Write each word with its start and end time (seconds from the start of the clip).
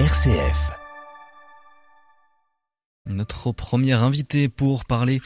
RCF. 0.00 0.72
Notre 3.06 3.52
premier 3.52 3.92
invité 3.92 4.48
pour 4.48 4.86
parler 4.86 5.20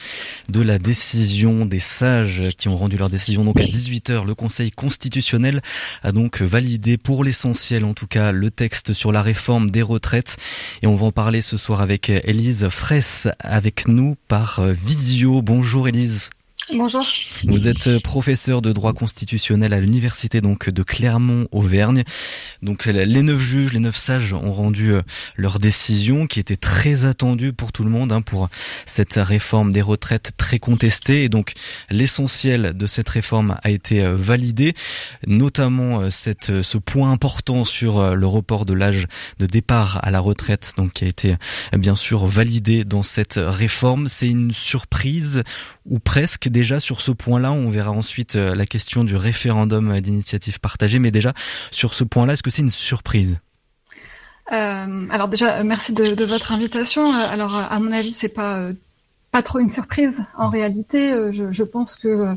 de 0.49 0.61
la 0.61 0.77
décision 0.77 1.65
des 1.65 1.79
sages 1.79 2.43
qui 2.55 2.69
ont 2.69 2.77
rendu 2.77 2.95
leur 2.95 3.09
décision 3.09 3.43
donc 3.43 3.59
à 3.59 3.63
18h. 3.63 4.27
Le 4.27 4.35
Conseil 4.35 4.69
constitutionnel 4.69 5.63
a 6.03 6.11
donc 6.11 6.43
validé 6.43 6.99
pour 6.99 7.23
l'essentiel 7.23 7.83
en 7.83 7.95
tout 7.95 8.05
cas 8.05 8.31
le 8.31 8.51
texte 8.51 8.93
sur 8.93 9.11
la 9.11 9.23
réforme 9.23 9.71
des 9.71 9.81
retraites 9.81 10.37
et 10.83 10.87
on 10.87 10.95
va 10.95 11.07
en 11.07 11.11
parler 11.11 11.41
ce 11.41 11.57
soir 11.57 11.81
avec 11.81 12.09
Élise 12.09 12.69
Fraisse 12.69 13.27
avec 13.39 13.87
nous 13.87 14.17
par 14.27 14.61
visio. 14.61 15.41
Bonjour 15.41 15.87
Élise. 15.87 16.29
Bonjour. 16.75 17.03
Vous 17.45 17.67
êtes 17.67 17.97
professeur 18.03 18.61
de 18.61 18.71
droit 18.71 18.93
constitutionnel 18.93 19.73
à 19.73 19.79
l'université 19.79 20.39
donc 20.39 20.69
de 20.69 20.83
Clermont-Auvergne. 20.83 22.03
Donc 22.61 22.85
les 22.85 23.23
neuf 23.23 23.39
juges, 23.39 23.73
les 23.73 23.79
neuf 23.79 23.95
sages 23.95 24.33
ont 24.33 24.53
rendu 24.53 24.93
euh, 24.93 25.01
leur 25.35 25.57
décision 25.57 26.27
qui 26.27 26.39
était 26.39 26.57
très 26.57 27.05
attendue 27.05 27.53
pour 27.53 27.71
tout 27.71 27.83
le 27.83 27.89
monde 27.89 28.11
hein, 28.11 28.21
pour 28.21 28.49
cette 28.85 29.15
réforme 29.15 29.71
des 29.71 29.81
retraites 29.81 30.33
très 30.37 30.59
contestée 30.59 31.23
et 31.23 31.29
donc 31.29 31.53
l'essentiel 31.89 32.77
de 32.77 32.85
cette 32.85 33.09
réforme 33.09 33.55
a 33.63 33.71
été 33.71 34.03
euh, 34.03 34.15
validé, 34.15 34.75
notamment 35.25 36.01
euh, 36.01 36.09
cette 36.11 36.61
ce 36.61 36.77
point 36.77 37.11
important 37.11 37.63
sur 37.63 38.15
le 38.15 38.27
report 38.27 38.65
de 38.65 38.73
l'âge 38.73 39.07
de 39.39 39.47
départ 39.47 39.99
à 40.03 40.11
la 40.11 40.19
retraite 40.19 40.73
donc 40.77 40.93
qui 40.93 41.05
a 41.05 41.07
été 41.07 41.35
bien 41.73 41.95
sûr 41.95 42.27
validé 42.27 42.83
dans 42.83 43.03
cette 43.03 43.39
réforme. 43.41 44.07
C'est 44.07 44.29
une 44.29 44.53
surprise 44.53 45.43
ou 45.85 45.99
presque 45.99 46.48
déjà 46.49 46.79
sur 46.79 47.01
ce 47.01 47.11
point-là. 47.11 47.51
On 47.51 47.69
verra 47.69 47.91
ensuite 47.91 48.35
euh, 48.35 48.55
la 48.55 48.65
question 48.65 49.03
du 49.03 49.15
référendum 49.15 49.99
d'initiative 49.99 50.59
partagée, 50.59 50.99
mais 50.99 51.11
déjà 51.11 51.33
sur 51.71 51.93
ce 51.93 52.03
point-là, 52.03 52.33
est-ce 52.33 52.43
que 52.43 52.51
c'est 52.51 52.61
une 52.61 52.69
surprise? 52.69 53.39
Euh, 54.51 55.07
alors 55.11 55.27
déjà, 55.27 55.63
merci 55.63 55.93
de, 55.93 56.25
votre 56.25 56.51
invitation. 56.51 57.13
Euh, 57.13 57.27
alors 57.29 57.55
à 57.55 57.79
mon 57.79 57.91
avis, 57.91 58.11
c'est 58.11 58.29
pas 58.29 58.69
pas 59.31 59.43
trop 59.43 59.59
une 59.59 59.69
surprise. 59.69 60.23
En 60.37 60.49
réalité, 60.49 61.13
je, 61.31 61.63
pense 61.63 61.95
que 61.95 62.35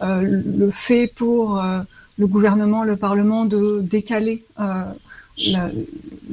le 0.00 0.70
fait 0.70 1.06
pour 1.14 1.62
le 2.18 2.26
gouvernement, 2.26 2.82
le 2.82 2.96
Parlement 2.96 3.44
de 3.44 3.80
décaler 3.82 4.42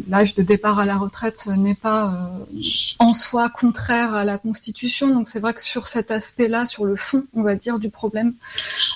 l'âge 0.08 0.36
de 0.36 0.44
départ 0.44 0.80
à 0.80 0.86
la 0.86 0.98
retraite 0.98 1.48
n'est 1.48 1.76
pas 1.76 2.08
euh, 2.08 2.62
en 3.00 3.14
soi 3.14 3.50
contraire 3.50 4.14
à 4.14 4.24
la 4.24 4.38
Constitution. 4.38 5.08
Donc 5.08 5.30
c'est 5.30 5.40
vrai 5.40 5.54
que 5.54 5.62
sur 5.62 5.88
cet 5.88 6.12
aspect-là, 6.12 6.66
sur 6.66 6.86
le 6.86 6.96
fond, 6.96 7.26
on 7.34 7.42
va 7.42 7.56
dire, 7.56 7.80
du 7.80 7.90
problème, 7.90 8.34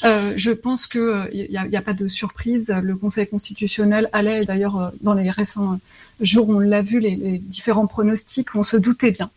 euh, 0.04 0.34
je 0.36 0.52
pense 0.52 0.88
que 0.88 1.30
il 1.34 1.58
euh, 1.58 1.67
n'y 1.67 1.78
a, 1.78 1.82
pas 1.82 1.94
de 1.94 2.08
surprise. 2.08 2.73
Le 2.82 2.95
Conseil 2.95 3.28
constitutionnel 3.28 4.09
allait, 4.14 4.45
d'ailleurs, 4.45 4.92
dans 5.02 5.14
les 5.14 5.30
récents 5.30 5.80
jours, 6.20 6.50
on 6.50 6.59
l'a 6.59 6.82
vu, 6.82 7.00
les, 7.00 7.16
les, 7.16 7.39
différents 7.39 7.88
pronostics, 7.88 8.54
on 8.56 8.64
se 8.64 8.78
doutait 8.78 9.12
bien 9.12 9.32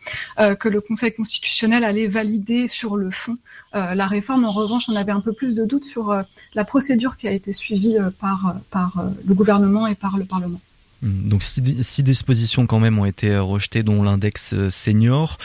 que 0.56 0.69
le 0.69 0.80
Conseil 0.80 1.12
constitutionnel 1.14 1.84
allait 1.84 2.06
valider 2.06 2.69
sur 2.69 2.97
le 2.97 3.11
fond 3.11 3.39
la 3.72 4.06
réforme. 4.06 4.45
En 4.45 4.50
revanche, 4.50 4.84
on 4.89 4.97
avait 4.97 5.12
un 5.12 5.20
peu 5.20 5.33
plus 5.33 5.55
de 5.55 5.64
doutes 5.64 5.86
sur 5.86 6.22
la 6.55 6.64
procédure 6.64 7.17
qui 7.17 7.27
a 7.27 7.33
été 7.33 7.52
suivie 7.52 7.97
par, 8.20 8.56
par 8.70 9.05
le 9.27 9.34
gouvernement 9.34 9.86
et 9.86 9.95
par 9.95 10.19
le 10.19 10.25
Parlement. 10.25 10.61
Donc 11.05 11.42
six, 11.42 12.02
dispositions 12.02 12.66
quand 12.66 12.80
même 12.80 12.98
ont 12.98 13.05
été 13.05 13.30
euh, 13.30 13.42
rejetées, 13.42 13.83
dont 13.83 14.02
l'index 14.02 14.55
euh, 14.55 14.70
senior. 14.70 15.36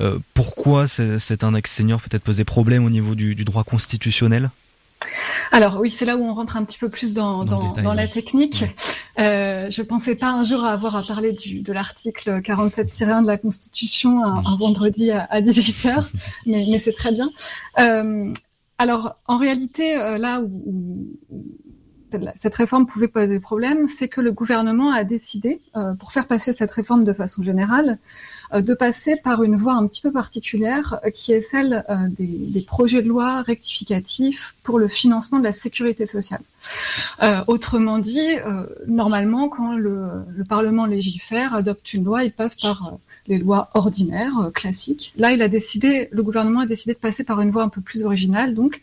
Euh, 0.00 0.18
pourquoi 0.34 0.86
cet 0.88 1.44
index 1.44 1.72
senior 1.72 2.00
peut-être 2.00 2.24
posé 2.24 2.44
problème 2.44 2.84
au 2.84 2.90
niveau 2.90 3.14
du, 3.14 3.34
droit 3.44 3.62
constitutionnel? 3.62 4.50
Alors 5.52 5.78
oui, 5.80 5.90
c'est 5.90 6.04
là 6.04 6.16
où 6.16 6.24
on 6.24 6.34
rentre 6.34 6.56
un 6.56 6.64
petit 6.64 6.78
peu 6.78 6.88
plus 6.88 7.14
dans, 7.14 7.44
la 7.94 8.08
technique. 8.08 8.64
Euh, 9.20 9.70
je 9.70 9.82
pensais 9.82 10.16
pas 10.16 10.30
un 10.32 10.42
jour 10.42 10.64
avoir 10.64 10.96
à 10.96 11.02
parler 11.02 11.32
de 11.32 11.72
l'article 11.72 12.40
47-1 12.40 13.22
de 13.22 13.26
la 13.26 13.36
Constitution 13.36 14.24
un, 14.24 14.56
vendredi 14.56 15.12
à, 15.12 15.40
18h, 15.40 16.06
mais, 16.46 16.78
c'est 16.78 16.94
très 16.94 17.12
bien. 17.12 17.30
alors 18.78 19.16
en 19.26 19.36
réalité, 19.36 19.94
là 19.94 20.40
où 20.40 21.06
cette 22.36 22.54
réforme 22.54 22.86
pouvait 22.86 23.08
poser 23.08 23.40
problème, 23.40 23.88
c'est 23.88 24.08
que 24.08 24.20
le 24.20 24.32
gouvernement 24.32 24.92
a 24.92 25.04
décidé, 25.04 25.60
euh, 25.76 25.94
pour 25.94 26.12
faire 26.12 26.26
passer 26.26 26.52
cette 26.52 26.70
réforme 26.70 27.04
de 27.04 27.12
façon 27.12 27.42
générale, 27.42 27.98
de 28.52 28.74
passer 28.74 29.16
par 29.16 29.42
une 29.42 29.56
voie 29.56 29.74
un 29.74 29.86
petit 29.86 30.02
peu 30.02 30.12
particulière, 30.12 30.98
euh, 31.04 31.10
qui 31.10 31.32
est 31.32 31.40
celle 31.40 31.84
des, 32.18 32.60
projets 32.66 33.02
de 33.02 33.08
loi 33.08 33.42
rectificatifs 33.42 34.54
pour 34.62 34.78
le 34.78 34.88
financement 34.88 35.38
de 35.38 35.44
la 35.44 35.52
sécurité 35.52 36.06
sociale. 36.06 36.40
autrement 37.46 37.98
dit, 37.98 38.36
normalement, 38.86 39.48
quand 39.48 39.74
le, 39.76 40.24
le, 40.34 40.44
Parlement 40.44 40.86
légifère, 40.86 41.54
adopte 41.54 41.92
une 41.92 42.04
loi, 42.04 42.24
il 42.24 42.32
passe 42.32 42.54
par 42.54 42.94
les 43.26 43.38
lois 43.38 43.70
ordinaires, 43.74 44.50
classiques. 44.54 45.12
Là, 45.16 45.32
il 45.32 45.42
a 45.42 45.48
décidé, 45.48 46.08
le 46.10 46.22
gouvernement 46.22 46.60
a 46.60 46.66
décidé 46.66 46.94
de 46.94 46.98
passer 46.98 47.22
par 47.22 47.40
une 47.40 47.50
voie 47.50 47.62
un 47.62 47.68
peu 47.68 47.80
plus 47.80 48.02
originale, 48.02 48.54
donc 48.54 48.80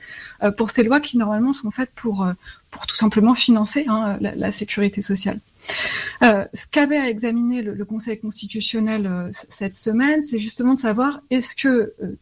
pour 0.57 0.69
ces 0.69 0.83
lois 0.83 0.99
qui 0.99 1.17
normalement 1.17 1.53
sont 1.53 1.72
faites 1.72 1.91
pour 1.95 2.25
pour 2.72 2.88
tout 2.88 2.95
simplement 2.95 3.35
financer 3.35 3.85
hein, 3.88 4.17
la, 4.19 4.51
sécurité 4.51 5.01
sociale. 5.01 5.39
Euh, 6.23 6.45
ce 6.53 6.67
qu'avait 6.67 6.97
à 6.97 7.09
examiner 7.09 7.61
le, 7.61 7.85
Conseil 7.85 8.19
constitutionnel 8.19 9.07
euh, 9.07 9.31
cette 9.49 9.77
semaine, 9.77 10.23
c'est 10.25 10.39
justement 10.39 10.75
de 10.75 10.79
savoir 10.79 11.19
est-ce 11.29 11.55
que 11.55 11.67
euh, 11.67 12.17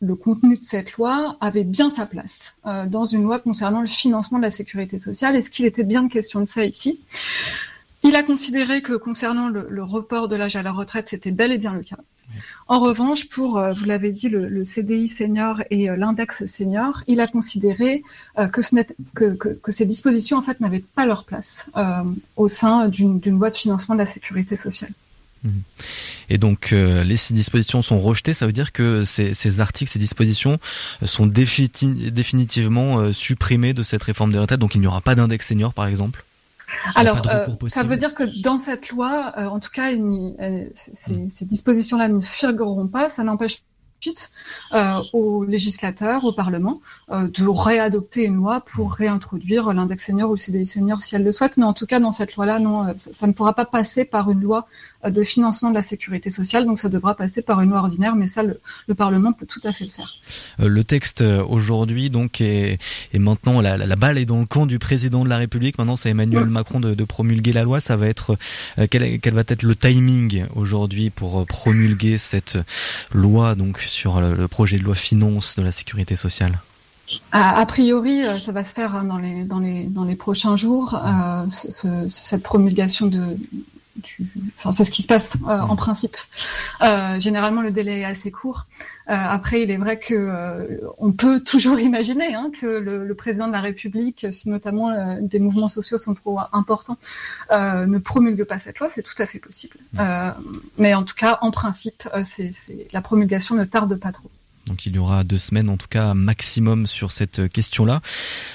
le 0.00 0.14
contenu 0.14 0.56
de 0.56 0.62
cette 0.62 0.92
loi 0.92 1.36
avait 1.40 1.64
bien 1.64 1.90
sa 1.90 2.06
place 2.06 2.56
dans 2.64 3.04
une 3.04 3.22
loi 3.22 3.38
concernant 3.38 3.82
le 3.82 3.86
financement 3.86 4.38
de 4.38 4.44
la 4.44 4.50
sécurité 4.50 4.98
sociale? 4.98 5.36
Est-ce 5.36 5.50
qu'il 5.50 5.66
était 5.66 5.84
bien 5.84 6.08
question 6.08 6.40
de 6.40 6.46
ça 6.46 6.64
ici? 6.64 7.02
Il 8.02 8.16
a 8.16 8.22
considéré 8.22 8.80
que 8.80 8.94
concernant 8.94 9.50
le 9.50 9.82
report 9.82 10.28
de 10.28 10.36
l'âge 10.36 10.56
à 10.56 10.62
la 10.62 10.72
retraite, 10.72 11.08
c'était 11.10 11.32
bel 11.32 11.52
et 11.52 11.58
bien 11.58 11.74
le 11.74 11.82
cas. 11.82 11.98
En 12.70 12.78
revanche, 12.78 13.28
pour, 13.28 13.58
euh, 13.58 13.72
vous 13.72 13.84
l'avez 13.84 14.12
dit, 14.12 14.28
le, 14.28 14.64
CDI 14.64 15.08
senior 15.08 15.60
et 15.70 15.90
euh, 15.90 15.96
l'index 15.96 16.46
senior, 16.46 17.02
il 17.08 17.20
a 17.20 17.26
considéré 17.26 18.04
euh, 18.38 18.46
que, 18.46 19.72
ces 19.72 19.86
dispositions 19.86 20.36
en 20.38 20.42
fait 20.42 20.60
n'avaient 20.60 20.84
pas 20.94 21.04
leur 21.04 21.24
place 21.24 21.68
au 22.36 22.48
sein 22.48 22.88
d'une 22.88 23.20
loi 23.26 23.50
de 23.50 23.56
financement 23.56 23.96
de 23.96 24.00
la 24.00 24.06
sécurité 24.06 24.56
sociale. 24.56 24.92
Et 26.28 26.36
donc 26.36 26.72
les 26.72 27.16
six 27.16 27.32
dispositions 27.32 27.80
sont 27.80 27.98
rejetées, 27.98 28.34
ça 28.34 28.46
veut 28.46 28.52
dire 28.52 28.72
que 28.72 29.04
ces, 29.04 29.60
articles, 29.60 29.90
ces 29.90 29.98
dispositions 29.98 30.58
sont 31.02 31.26
définitivement 31.26 33.12
supprimés 33.14 33.72
de 33.72 33.82
cette 33.82 34.02
réforme 34.02 34.32
des 34.32 34.38
retraites, 34.38 34.60
donc 34.60 34.74
il 34.74 34.82
n'y 34.82 34.86
aura 34.86 35.00
pas 35.00 35.14
d'index 35.14 35.46
senior 35.46 35.72
par 35.72 35.86
exemple 35.86 36.24
alors, 36.94 37.22
euh, 37.28 37.46
ça 37.68 37.82
veut 37.82 37.96
dire 37.96 38.14
que 38.14 38.24
dans 38.42 38.58
cette 38.58 38.90
loi, 38.90 39.32
euh, 39.36 39.46
en 39.46 39.60
tout 39.60 39.70
cas, 39.70 39.92
euh, 39.92 40.64
ces, 40.74 41.28
ces 41.28 41.44
dispositions-là 41.44 42.08
ne 42.08 42.20
figureront 42.20 42.88
pas. 42.88 43.08
Ça 43.08 43.24
n'empêche 43.24 43.62
euh, 44.72 45.02
aux 45.12 45.44
législateurs, 45.44 46.24
au 46.24 46.32
Parlement, 46.32 46.80
euh, 47.10 47.28
de 47.28 47.46
réadopter 47.46 48.24
une 48.24 48.36
loi 48.36 48.60
pour 48.60 48.92
réintroduire 48.92 49.72
l'index 49.72 50.06
senior 50.06 50.30
ou 50.30 50.34
le 50.34 50.38
CDI 50.38 50.66
senior 50.66 51.02
si 51.02 51.16
elle 51.16 51.24
le 51.24 51.32
souhaite. 51.32 51.56
Mais 51.56 51.64
en 51.64 51.72
tout 51.72 51.86
cas, 51.86 52.00
dans 52.00 52.12
cette 52.12 52.36
loi-là, 52.36 52.58
non, 52.58 52.86
euh, 52.86 52.92
ça, 52.96 53.26
ne 53.26 53.32
pourra 53.32 53.52
pas 53.52 53.64
passer 53.64 54.04
par 54.04 54.30
une 54.30 54.40
loi 54.40 54.66
euh, 55.04 55.10
de 55.10 55.22
financement 55.22 55.70
de 55.70 55.74
la 55.74 55.82
sécurité 55.82 56.30
sociale. 56.30 56.66
Donc, 56.66 56.78
ça 56.78 56.88
devra 56.88 57.14
passer 57.14 57.42
par 57.42 57.60
une 57.60 57.70
loi 57.70 57.80
ordinaire. 57.80 58.14
Mais 58.16 58.28
ça, 58.28 58.42
le, 58.42 58.60
le 58.86 58.94
Parlement 58.94 59.32
peut 59.32 59.46
tout 59.46 59.60
à 59.64 59.72
fait 59.72 59.84
le 59.84 59.90
faire. 59.90 60.14
le 60.58 60.84
texte 60.84 61.22
aujourd'hui, 61.22 62.10
donc, 62.10 62.40
est, 62.40 62.78
est 63.12 63.18
maintenant 63.18 63.60
la, 63.60 63.76
la, 63.76 63.96
balle 63.96 64.18
est 64.18 64.26
dans 64.26 64.40
le 64.40 64.46
camp 64.46 64.66
du 64.66 64.78
président 64.78 65.24
de 65.24 65.28
la 65.28 65.36
République. 65.36 65.78
Maintenant, 65.78 65.96
c'est 65.96 66.10
Emmanuel 66.10 66.46
Macron 66.46 66.80
de, 66.80 66.94
de, 66.94 67.04
promulguer 67.04 67.52
la 67.52 67.64
loi. 67.64 67.80
Ça 67.80 67.96
va 67.96 68.06
être 68.06 68.36
quel, 68.90 69.20
quel 69.20 69.34
va 69.34 69.42
être 69.46 69.62
le 69.62 69.74
timing 69.74 70.44
aujourd'hui 70.54 71.10
pour 71.10 71.44
promulguer 71.46 72.18
cette 72.18 72.58
loi 73.12 73.54
donc 73.54 73.78
sur 73.90 74.20
le, 74.20 74.48
projet 74.48 74.78
de 74.78 74.84
loi 74.84 74.94
finance 74.94 75.56
de 75.56 75.62
la 75.62 75.72
sécurité 75.72 76.16
sociale 76.16 76.58
a, 77.32 77.66
priori, 77.66 78.24
euh, 78.24 78.38
ça 78.38 78.52
va 78.52 78.62
se 78.62 78.72
faire 78.72 78.94
hein, 78.94 79.02
dans 79.02 79.58
les, 79.58 80.14
prochains 80.14 80.56
jours, 80.56 80.94
euh, 81.04 81.44
cette 82.08 82.44
promulgation 82.44 83.06
de, 83.06 83.20
enfin, 84.58 84.72
c'est 84.72 84.84
ce 84.84 84.90
qui 84.90 85.02
se 85.02 85.06
passe 85.06 85.36
euh, 85.46 85.60
en 85.60 85.76
principe. 85.76 86.16
Euh, 86.82 87.18
généralement, 87.20 87.62
le 87.62 87.70
délai 87.70 88.00
est 88.00 88.04
assez 88.04 88.30
court. 88.30 88.66
Euh, 89.08 89.14
après, 89.14 89.62
il 89.62 89.70
est 89.70 89.76
vrai 89.76 89.98
que 89.98 90.80
on 90.98 91.12
peut 91.12 91.40
toujours 91.40 91.78
imaginer 91.90 92.34
hein, 92.34 92.50
que 92.60 92.66
le, 92.66 93.06
le, 93.06 93.14
président 93.14 93.48
de 93.48 93.52
la 93.52 93.60
République, 93.60 94.26
si 94.30 94.48
notamment 94.48 95.18
des 95.20 95.38
mouvements 95.38 95.68
sociaux 95.68 95.98
sont 95.98 96.14
trop 96.14 96.38
importants, 96.52 96.98
ne 97.50 97.98
promulgue 97.98 98.44
pas 98.44 98.58
cette 98.58 98.78
loi. 98.78 98.88
C'est 98.94 99.02
tout 99.02 99.20
à 99.20 99.26
fait 99.26 99.38
possible. 99.38 99.76
mais 100.78 100.94
en 100.94 101.02
tout 101.02 101.14
cas, 101.14 101.38
en 101.42 101.50
principe, 101.50 102.08
c'est 102.24 102.52
la 102.92 103.00
promulgation 103.00 103.54
ne 103.54 103.64
tarde 103.64 103.98
pas 103.98 104.12
trop. 104.12 104.30
Donc 104.70 104.86
il 104.86 104.94
y 104.94 104.98
aura 104.98 105.24
deux 105.24 105.36
semaines 105.36 105.68
en 105.68 105.76
tout 105.76 105.88
cas 105.88 106.14
maximum 106.14 106.86
sur 106.86 107.10
cette 107.10 107.48
question-là. 107.48 108.00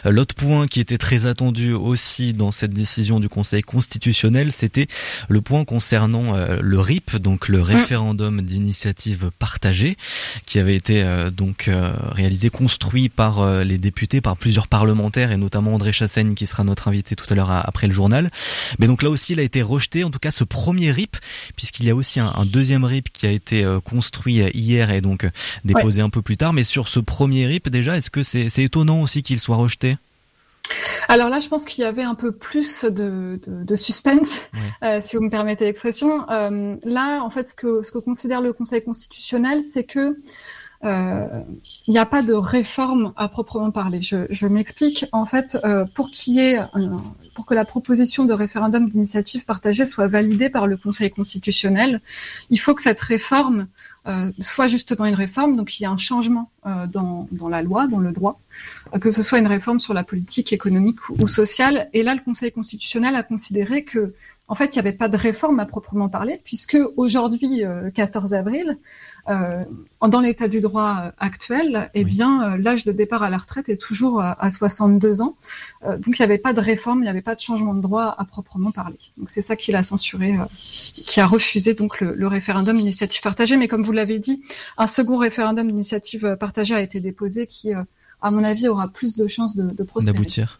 Euh, 0.05 0.11
l'autre 0.11 0.33
point 0.33 0.65
qui 0.65 0.79
était 0.79 0.97
très 0.97 1.25
attendu 1.25 1.73
aussi 1.73 2.33
dans 2.33 2.51
cette 2.51 2.71
décision 2.71 3.19
du 3.19 3.27
Conseil 3.27 3.63
constitutionnel, 3.63 4.53
c'était 4.53 4.87
le 5.27 5.41
point 5.41 5.65
concernant 5.65 6.33
euh, 6.33 6.59
le 6.61 6.79
RIP, 6.79 7.17
donc 7.17 7.49
le 7.49 7.61
référendum 7.61 8.41
d'initiative 8.41 9.29
partagée, 9.39 9.97
qui 10.45 10.57
avait 10.57 10.75
été 10.75 11.03
euh, 11.03 11.31
donc 11.31 11.69
réalisé, 12.11 12.49
construit 12.49 13.09
par 13.09 13.63
les 13.65 13.77
députés, 13.77 14.21
par 14.21 14.37
plusieurs 14.37 14.69
parlementaires 14.69 15.33
et 15.33 15.37
notamment 15.37 15.73
André 15.73 15.91
Chassaigne 15.91 16.33
qui 16.33 16.47
sera 16.47 16.63
notre 16.63 16.87
invité 16.87 17.15
tout 17.17 17.25
à 17.29 17.35
l'heure 17.35 17.51
après 17.51 17.87
le 17.87 17.93
journal. 17.93 18.31
Mais 18.79 18.87
donc 18.87 19.03
là 19.03 19.09
aussi, 19.09 19.33
il 19.33 19.39
a 19.41 19.43
été 19.43 19.61
rejeté, 19.61 20.05
en 20.05 20.11
tout 20.11 20.19
cas 20.19 20.31
ce 20.31 20.45
premier 20.45 20.91
RIP, 20.91 21.17
puisqu'il 21.57 21.85
y 21.85 21.89
a 21.89 21.95
aussi 21.95 22.21
un, 22.21 22.45
deuxième 22.45 22.85
RIP 22.85 23.11
qui 23.11 23.27
a 23.27 23.31
été 23.31 23.65
construit 23.83 24.35
hier 24.53 24.91
et 24.91 25.01
donc 25.01 25.27
déposé 25.65 26.01
un 26.05 26.09
peu 26.09 26.21
plus 26.21 26.37
tard. 26.37 26.53
Mais 26.53 26.63
sur 26.63 26.87
ce 26.87 26.99
premier 26.99 27.45
RIP, 27.45 27.69
déjà, 27.69 27.97
est-ce 27.97 28.09
que 28.09 28.23
c'est 28.23 28.63
étonnant 28.63 29.01
aussi 29.01 29.23
qu'il 29.23 29.39
soit 29.39 29.57
rejeté? 29.57 29.97
Alors 31.07 31.29
là, 31.29 31.39
je 31.39 31.47
pense 31.47 31.65
qu'il 31.65 31.83
y 31.83 31.87
avait 31.87 32.03
un 32.03 32.15
peu 32.15 32.31
plus 32.31 32.85
de, 32.85 33.75
suspense, 33.75 34.49
euh, 34.83 34.99
si 35.03 35.15
vous 35.15 35.23
me 35.23 35.29
permettez 35.29 35.65
l'expression. 35.65 36.29
Euh, 36.29 36.75
là, 36.83 37.21
en 37.21 37.29
fait, 37.29 37.49
ce 37.49 37.53
que, 37.53 37.81
ce 37.83 37.91
que 37.91 37.99
considère 37.99 38.41
le 38.41 38.53
Conseil 38.53 38.83
constitutionnel, 38.83 39.61
c'est 39.61 39.83
que 39.83 40.17
euh, 40.83 41.41
il 41.87 41.91
n'y 41.91 41.97
a 41.97 42.05
pas 42.05 42.21
de 42.21 42.33
réforme 42.33 43.13
à 43.15 43.27
proprement 43.27 43.71
parler. 43.71 44.01
Je, 44.01 44.47
m'explique. 44.47 45.05
En 45.11 45.25
fait, 45.25 45.57
pour 45.93 46.11
qu'il 46.11 46.35
y 46.35 46.39
ait 46.39 46.59
pour 47.35 47.45
que 47.45 47.53
la 47.53 47.65
proposition 47.65 48.23
de 48.25 48.33
référendum 48.33 48.87
d'initiative 48.87 49.45
partagée 49.45 49.85
soit 49.85 50.07
validée 50.07 50.49
par 50.49 50.67
le 50.67 50.77
Conseil 50.77 51.11
constitutionnel, 51.11 51.99
il 52.49 52.59
faut 52.59 52.73
que 52.73 52.81
cette 52.81 53.01
réforme 53.01 53.67
euh, 54.07 54.31
soit 54.39 54.67
justement 54.67 55.05
une 55.05 55.15
réforme, 55.15 55.55
donc 55.55 55.79
il 55.79 55.83
y 55.83 55.85
a 55.87 55.89
un 55.89 55.97
changement 55.97 56.51
euh, 56.67 56.85
dans, 56.85 57.27
dans, 57.31 57.49
la 57.49 57.63
loi, 57.63 57.87
dans 57.87 57.97
le 57.97 58.11
droit, 58.11 58.39
euh, 58.93 58.99
que 58.99 59.09
ce 59.09 59.23
soit 59.23 59.39
une 59.39 59.47
réforme 59.47 59.79
sur 59.79 59.95
la 59.95 60.03
politique 60.03 60.53
économique 60.53 61.09
ou, 61.09 61.27
sociale. 61.27 61.89
Et 61.91 62.03
là, 62.03 62.13
le 62.13 62.21
Conseil 62.21 62.51
constitutionnel 62.51 63.15
a 63.15 63.23
considéré 63.23 63.83
que, 63.83 64.13
en 64.47 64.55
fait, 64.55 64.75
il 64.75 64.79
n'y 64.79 64.87
avait 64.87 64.97
pas 64.97 65.07
de 65.07 65.17
réforme 65.17 65.59
à 65.59 65.65
proprement 65.65 66.09
parler, 66.09 66.39
puisque 66.43 66.77
aujourd'hui, 66.97 67.63
14 67.93 68.33
avril, 68.33 68.77
euh, 69.27 69.63
dans 70.07 70.19
l'état 70.19 70.47
du 70.47 70.61
droit 70.61 71.11
actuel, 71.17 71.89
eh 71.95 72.03
bien, 72.03 72.53
euh, 72.53 72.57
l'âge 72.57 72.85
de 72.85 72.91
départ 72.91 73.23
à 73.23 73.31
la 73.31 73.39
retraite 73.39 73.69
est 73.69 73.81
toujours 73.81 74.21
à 74.21 74.51
62 74.51 75.21
ans. 75.21 75.35
Euh, 75.83 75.97
donc, 75.97 76.19
il 76.19 76.21
n'y 76.21 76.25
avait 76.25 76.37
pas 76.37 76.53
de 76.53 76.61
réforme, 76.61 76.99
il 76.99 77.03
n'y 77.03 77.09
avait 77.09 77.23
pas 77.23 77.33
de 77.33 77.39
changement 77.39 77.73
de 77.73 77.81
droit 77.81 78.13
à 78.17 78.25
proprement 78.25 78.71
parler. 78.71 78.99
Donc, 79.17 79.31
c'est 79.31 79.41
ça 79.41 79.55
qu'il 79.55 79.75
a 79.75 79.81
censuré, 79.81 80.35
qui 80.53 81.19
a 81.19 81.25
refusé 81.25 81.73
donc 81.73 81.99
le, 82.01 82.13
le 82.13 82.27
référendum 82.27 82.77
d'initiative 82.77 83.21
partagée. 83.21 83.57
Mais 83.57 83.67
comme 83.67 83.81
vous 83.81 83.91
l'avez 83.91 84.19
dit, 84.19 84.43
un 84.77 84.87
second 84.87 85.17
référendum 85.17 85.67
d'initiative 85.67 86.37
partagée 86.39 86.75
a 86.75 86.81
été 86.81 86.99
déposé, 86.99 87.47
qui, 87.47 87.73
à 87.73 88.31
mon 88.31 88.43
avis, 88.43 88.67
aura 88.67 88.89
plus 88.89 89.15
de 89.15 89.27
chances 89.27 89.55
de, 89.55 89.63
de 89.63 89.83
prospérer. 89.83 90.13
D'aboutir. 90.13 90.59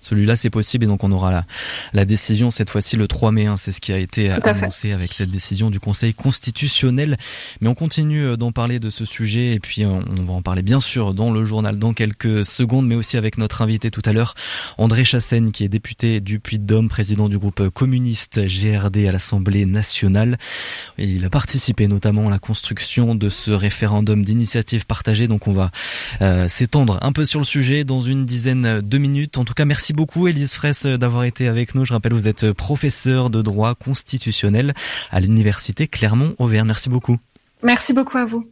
Celui-là, 0.00 0.36
c'est 0.36 0.50
possible 0.50 0.84
et 0.84 0.88
donc 0.88 1.04
on 1.04 1.12
aura 1.12 1.30
la, 1.30 1.44
la 1.92 2.04
décision 2.04 2.50
cette 2.50 2.70
fois-ci 2.70 2.96
le 2.96 3.08
3 3.08 3.32
mai. 3.32 3.46
Hein, 3.46 3.56
c'est 3.56 3.72
ce 3.72 3.80
qui 3.80 3.92
a 3.92 3.98
été 3.98 4.30
annoncé 4.30 4.92
avec 4.92 5.12
cette 5.12 5.30
décision 5.30 5.70
du 5.70 5.80
Conseil 5.80 6.14
constitutionnel. 6.14 7.16
Mais 7.60 7.68
on 7.68 7.74
continue 7.74 8.26
euh, 8.26 8.36
d'en 8.36 8.52
parler 8.52 8.78
de 8.78 8.90
ce 8.90 9.04
sujet 9.04 9.54
et 9.54 9.60
puis 9.60 9.84
euh, 9.84 10.00
on 10.20 10.24
va 10.24 10.34
en 10.34 10.42
parler 10.42 10.62
bien 10.62 10.80
sûr 10.80 11.14
dans 11.14 11.30
le 11.30 11.44
journal 11.44 11.78
dans 11.78 11.92
quelques 11.92 12.44
secondes, 12.44 12.86
mais 12.86 12.94
aussi 12.94 13.16
avec 13.16 13.38
notre 13.38 13.62
invité 13.62 13.90
tout 13.90 14.02
à 14.04 14.12
l'heure, 14.12 14.34
André 14.78 15.04
Chassaigne, 15.04 15.50
qui 15.50 15.64
est 15.64 15.68
député 15.68 16.20
du 16.20 16.40
Puy-de-Dôme, 16.40 16.88
président 16.88 17.28
du 17.28 17.38
groupe 17.38 17.68
communiste 17.70 18.40
GRD 18.44 19.06
à 19.08 19.12
l'Assemblée 19.12 19.66
nationale. 19.66 20.38
il 20.98 21.24
a 21.24 21.30
participé 21.30 21.88
notamment 21.88 22.28
à 22.28 22.30
la 22.30 22.38
construction 22.38 23.14
de 23.14 23.28
ce 23.28 23.50
référendum 23.50 24.24
d'initiative 24.24 24.86
partagée. 24.86 25.28
Donc 25.28 25.48
on 25.48 25.52
va 25.52 25.70
euh, 26.22 26.48
s'étendre 26.48 26.98
un 27.02 27.12
peu 27.12 27.24
sur 27.24 27.40
le 27.40 27.44
sujet 27.44 27.84
dans 27.84 28.00
une 28.00 28.26
dizaine 28.26 28.80
de 28.80 28.98
minutes. 28.98 29.38
En 29.38 29.44
tout 29.44 29.54
cas, 29.54 29.64
merci 29.64 29.85
Merci 29.86 29.94
beaucoup 29.94 30.26
Elise 30.26 30.54
Fraisse 30.54 30.84
d'avoir 30.84 31.22
été 31.22 31.46
avec 31.46 31.76
nous. 31.76 31.84
Je 31.84 31.92
rappelle, 31.92 32.12
vous 32.12 32.26
êtes 32.26 32.50
professeur 32.50 33.30
de 33.30 33.40
droit 33.40 33.76
constitutionnel 33.76 34.74
à 35.12 35.20
l'université 35.20 35.86
Clermont-Auvergne. 35.86 36.66
Merci 36.66 36.88
beaucoup. 36.88 37.18
Merci 37.62 37.92
beaucoup 37.92 38.18
à 38.18 38.24
vous. 38.24 38.44